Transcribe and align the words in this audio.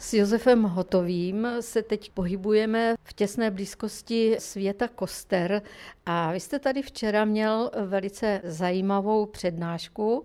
S 0.00 0.14
Josefem 0.14 0.62
Hotovým 0.62 1.48
se 1.60 1.82
teď 1.82 2.10
pohybujeme 2.10 2.94
v 3.02 3.12
těsné 3.12 3.50
blízkosti 3.50 4.36
světa 4.38 4.88
Koster 4.88 5.62
a 6.06 6.32
vy 6.32 6.40
jste 6.40 6.58
tady 6.58 6.82
včera 6.82 7.24
měl 7.24 7.70
velice 7.86 8.40
zajímavou 8.44 9.26
přednášku 9.26 10.24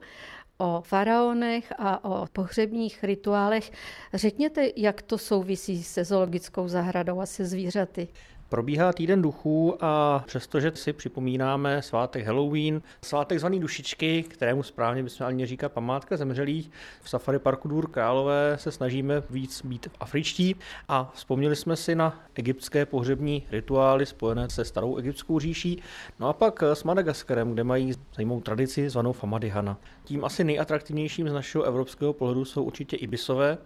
o 0.57 0.81
faraonech 0.81 1.73
a 1.77 2.05
o 2.05 2.25
pohřebních 2.33 3.03
rituálech. 3.03 3.71
Řekněte, 4.13 4.69
jak 4.75 5.01
to 5.01 5.17
souvisí 5.17 5.83
se 5.83 6.03
zoologickou 6.03 6.67
zahradou 6.67 7.19
a 7.19 7.25
se 7.25 7.45
zvířaty. 7.45 8.07
Probíhá 8.49 8.93
týden 8.93 9.21
duchů 9.21 9.77
a 9.81 10.23
přestože 10.27 10.71
si 10.75 10.93
připomínáme 10.93 11.81
svátek 11.81 12.25
Halloween, 12.25 12.81
svátek 13.01 13.39
zvaný 13.39 13.59
dušičky, 13.59 14.23
kterému 14.23 14.63
správně 14.63 15.03
bychom 15.03 15.27
ani 15.27 15.45
říkat 15.45 15.71
památka 15.71 16.17
zemřelých, 16.17 16.71
v 17.01 17.09
Safari 17.09 17.39
Parku 17.39 17.67
Důr 17.67 17.89
Králové 17.89 18.57
se 18.59 18.71
snažíme 18.71 19.23
víc 19.29 19.65
být 19.65 19.87
afričtí 19.99 20.55
a 20.87 21.11
vzpomněli 21.15 21.55
jsme 21.55 21.75
si 21.75 21.95
na 21.95 22.23
egyptské 22.35 22.85
pohřební 22.85 23.43
rituály 23.51 24.05
spojené 24.05 24.49
se 24.49 24.65
starou 24.65 24.97
egyptskou 24.97 25.39
říší, 25.39 25.81
no 26.19 26.27
a 26.27 26.33
pak 26.33 26.63
s 26.63 26.83
Madagaskarem, 26.83 27.51
kde 27.51 27.63
mají 27.63 27.93
zajímavou 28.15 28.41
tradici 28.41 28.89
zvanou 28.89 29.13
Famadihana. 29.13 29.77
Tím 30.03 30.25
asi 30.25 30.43
nejatraktivnějším 30.43 31.29
z 31.29 31.33
našeho 31.33 31.63
evropského 31.63 32.13
pohledu 32.13 32.45
jsou 32.45 32.63
určitě 32.63 32.95
ibisové, 32.95 33.57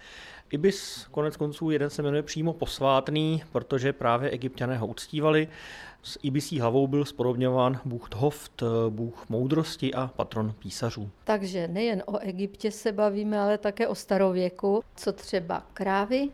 Ibis 0.51 1.07
konec 1.11 1.37
konců 1.37 1.69
jeden 1.69 1.89
se 1.89 2.01
jmenuje 2.01 2.23
přímo 2.23 2.53
posvátný, 2.53 3.43
protože 3.51 3.93
právě 3.93 4.29
egyptiané 4.29 4.68
ho 4.77 4.87
uctívali. 4.87 5.47
S 6.03 6.19
ibisí 6.23 6.59
hlavou 6.59 6.87
byl 6.87 7.05
spodobňován 7.05 7.79
bůh 7.85 8.09
Thoft, 8.09 8.63
bůh 8.89 9.29
moudrosti 9.29 9.93
a 9.93 10.11
patron 10.15 10.53
písařů. 10.59 11.09
Takže 11.23 11.67
nejen 11.67 12.03
o 12.05 12.19
Egyptě 12.19 12.71
se 12.71 12.91
bavíme, 12.91 13.39
ale 13.39 13.57
také 13.57 13.87
o 13.87 13.95
starověku. 13.95 14.83
Co 14.95 15.13
třeba 15.13 15.63
krávy? 15.73 16.29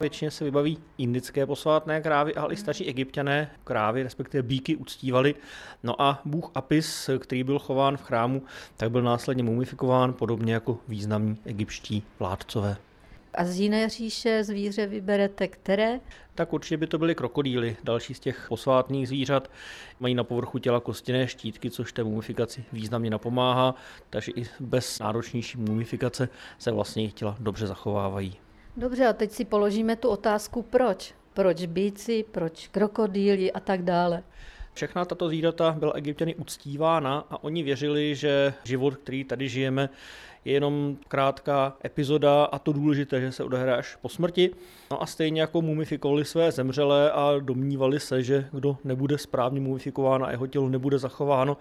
Většině 0.00 0.30
se 0.30 0.44
vybaví 0.44 0.78
indické 0.98 1.46
posvátné 1.46 2.00
krávy, 2.00 2.34
ale 2.34 2.54
i 2.54 2.56
staří 2.56 2.86
egyptiané 2.86 3.50
krávy, 3.64 4.02
respektive 4.02 4.42
bíky, 4.42 4.76
uctívali. 4.76 5.34
No 5.82 6.02
a 6.02 6.20
bůh 6.24 6.50
Apis, 6.54 7.10
který 7.18 7.44
byl 7.44 7.58
chován 7.58 7.96
v 7.96 8.02
chrámu, 8.02 8.42
tak 8.76 8.90
byl 8.90 9.02
následně 9.02 9.42
mumifikován, 9.42 10.12
podobně 10.12 10.54
jako 10.54 10.78
významní 10.88 11.38
egyptští 11.44 12.02
vládcové. 12.18 12.76
A 13.34 13.44
z 13.44 13.60
jiné 13.60 13.88
říše 13.88 14.44
zvíře 14.44 14.86
vyberete 14.86 15.48
které? 15.48 16.00
Tak 16.34 16.52
určitě 16.52 16.76
by 16.76 16.86
to 16.86 16.98
byly 16.98 17.14
krokodýly, 17.14 17.76
další 17.84 18.14
z 18.14 18.20
těch 18.20 18.46
posvátných 18.48 19.08
zvířat. 19.08 19.50
Mají 20.00 20.14
na 20.14 20.24
povrchu 20.24 20.58
těla 20.58 20.80
kostěné 20.80 21.28
štítky, 21.28 21.70
což 21.70 21.92
té 21.92 22.04
mumifikaci 22.04 22.64
významně 22.72 23.10
napomáhá, 23.10 23.74
takže 24.10 24.32
i 24.36 24.44
bez 24.60 24.98
náročnější 24.98 25.58
mumifikace 25.58 26.28
se 26.58 26.70
vlastně 26.70 27.02
jejich 27.02 27.14
těla 27.14 27.36
dobře 27.40 27.66
zachovávají. 27.66 28.36
Dobře, 28.76 29.06
a 29.06 29.12
teď 29.12 29.30
si 29.30 29.44
položíme 29.44 29.96
tu 29.96 30.08
otázku, 30.08 30.62
proč? 30.62 31.14
Proč 31.34 31.66
bíci, 31.66 32.24
proč 32.30 32.68
krokodýly 32.68 33.52
a 33.52 33.60
tak 33.60 33.82
dále? 33.82 34.22
Všechna 34.74 35.04
tato 35.04 35.28
zvířata 35.28 35.76
byla 35.78 35.92
egyptěny 35.92 36.34
uctívána 36.34 37.24
a 37.30 37.44
oni 37.44 37.62
věřili, 37.62 38.14
že 38.14 38.54
život, 38.64 38.96
který 38.96 39.24
tady 39.24 39.48
žijeme, 39.48 39.88
je 40.44 40.52
jenom 40.52 40.96
krátká 41.08 41.76
epizoda 41.84 42.44
a 42.44 42.58
to 42.58 42.72
důležité, 42.72 43.20
že 43.20 43.32
se 43.32 43.44
odehraje 43.44 43.76
až 43.78 43.96
po 43.96 44.08
smrti. 44.08 44.50
No 44.90 45.02
a 45.02 45.06
stejně 45.06 45.40
jako 45.40 45.62
mumifikovali 45.62 46.24
své 46.24 46.52
zemřelé 46.52 47.12
a 47.12 47.32
domnívali 47.40 48.00
se, 48.00 48.22
že 48.22 48.48
kdo 48.52 48.76
nebude 48.84 49.18
správně 49.18 49.60
mumifikován 49.60 50.24
a 50.24 50.30
jeho 50.30 50.46
tělo 50.46 50.68
nebude 50.68 50.98
zachováno, 50.98 51.56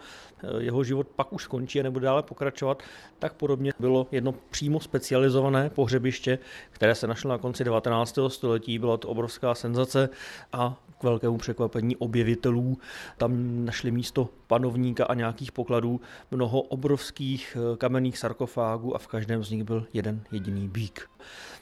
jeho 0.60 0.84
život 0.84 1.08
pak 1.16 1.34
už 1.34 1.44
skončí 1.44 1.80
a 1.80 1.84
nebude 1.84 2.06
dále 2.06 2.24
pokračovat, 2.24 2.84
tak 3.20 3.34
podobně 3.34 3.74
bylo 3.80 4.08
jedno 4.12 4.34
přímo 4.50 4.80
specializované 4.80 5.70
pohřebiště, 5.70 6.40
které 6.72 6.96
se 6.96 7.08
našlo 7.08 7.30
na 7.30 7.38
konci 7.38 7.64
19. 7.64 8.20
století. 8.28 8.80
Byla 8.80 8.98
to 8.98 9.08
obrovská 9.08 9.56
senzace 9.56 10.10
a 10.54 10.78
k 11.00 11.04
velkému 11.04 11.38
překvapení 11.38 11.96
objevitelů 11.96 12.78
tam 13.18 13.66
našli 13.66 13.92
místo 13.92 14.30
panovníka 14.48 15.06
a 15.06 15.14
nějakých 15.14 15.52
pokladů 15.52 16.02
mnoho 16.32 16.62
obrovských 16.62 17.58
kamenných 17.78 18.18
sarkofágů 18.18 18.96
a 18.96 18.98
v 18.98 19.08
každém 19.08 19.44
z 19.44 19.52
nich 19.52 19.64
byl 19.64 19.88
jeden 19.94 20.24
jediný 20.32 20.68
bík. 20.68 21.11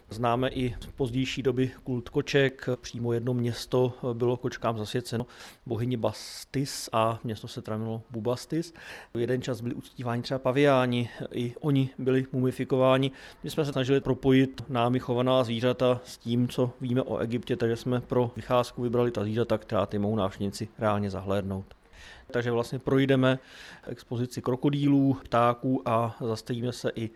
Známe 0.09 0.49
i 0.49 0.75
z 0.79 0.85
pozdější 0.85 1.43
doby 1.43 1.71
kult 1.83 2.09
koček. 2.09 2.69
Přímo 2.81 3.13
jedno 3.13 3.33
město 3.33 3.93
bylo 4.13 4.37
kočkám 4.37 4.77
zasvěceno 4.77 5.25
bohyni 5.65 5.97
Bastis 5.97 6.89
a 6.93 7.19
město 7.23 7.47
se 7.47 7.61
tramilo 7.61 8.01
Bubastis. 8.09 8.73
V 9.13 9.19
jeden 9.19 9.41
čas 9.41 9.61
byli 9.61 9.75
uctíváni 9.75 10.21
třeba 10.21 10.39
paviáni, 10.39 11.09
i 11.31 11.55
oni 11.59 11.89
byli 11.97 12.25
mumifikováni. 12.31 13.11
My 13.43 13.49
jsme 13.49 13.65
se 13.65 13.71
snažili 13.71 14.01
propojit 14.01 14.63
námi 14.69 14.99
chovaná 14.99 15.43
zvířata 15.43 16.01
s 16.03 16.17
tím, 16.17 16.47
co 16.47 16.71
víme 16.81 17.01
o 17.01 17.17
Egyptě, 17.17 17.55
takže 17.55 17.75
jsme 17.75 18.01
pro 18.01 18.31
vycházku 18.35 18.81
vybrali 18.81 19.11
ta 19.11 19.23
zvířata, 19.23 19.57
která 19.57 19.85
ty 19.85 19.99
mohou 19.99 20.15
návštěvníci 20.15 20.67
reálně 20.79 21.09
zahlédnout. 21.09 21.78
Takže 22.31 22.51
vlastně 22.51 22.79
projdeme 22.79 23.39
expozici 23.87 24.41
krokodýlů, 24.41 25.17
ptáků 25.23 25.81
a 25.85 26.15
zastavíme 26.21 26.71
se 26.71 26.91
i 26.95 27.09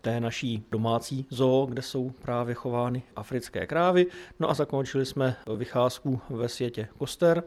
té 0.00 0.20
naší 0.20 0.64
domácí 0.70 1.26
zoo, 1.30 1.66
kde 1.66 1.82
jsou 1.82 2.10
právě 2.10 2.54
chovány 2.54 3.02
africké 3.16 3.66
krávy. 3.66 4.06
No 4.40 4.50
a 4.50 4.54
zakončili 4.54 5.06
jsme 5.06 5.36
vycházku 5.56 6.20
ve 6.30 6.48
světě 6.48 6.88
Koster. 6.98 7.42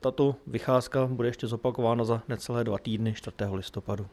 Tato 0.00 0.34
vycházka 0.46 1.06
bude 1.06 1.28
ještě 1.28 1.46
zopakována 1.46 2.04
za 2.04 2.22
necelé 2.28 2.64
dva 2.64 2.78
týdny 2.78 3.14
4. 3.14 3.36
listopadu. 3.52 4.06